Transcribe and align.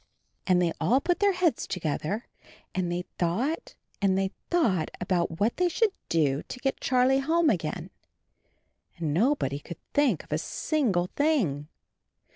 44 0.47 0.47
CHARLIE 0.47 0.47
And 0.47 0.61
they 0.63 0.77
all 0.93 0.99
put 0.99 1.19
their 1.19 1.31
heads 1.33 1.67
together 1.67 2.25
and 2.73 2.91
they 2.91 3.05
thought 3.19 3.75
and 4.01 4.17
they 4.17 4.31
thought 4.49 4.89
about 4.99 5.39
what 5.39 5.57
they 5.57 5.69
should 5.69 5.93
do 6.09 6.41
to 6.41 6.59
get 6.59 6.81
Charlie 6.81 7.19
home 7.19 7.51
again— 7.51 7.91
and 8.97 9.13
nobody 9.13 9.59
could 9.59 9.77
think 9.93 10.23
of 10.23 10.31
a 10.31 10.39
single 10.39 11.05
thing. 11.15 11.67